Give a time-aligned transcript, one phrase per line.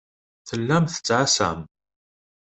[0.47, 1.59] Tellam tettɛassam.